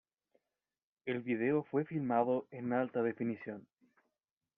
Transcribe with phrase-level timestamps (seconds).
[1.05, 3.67] El video fue filmado en alta definición.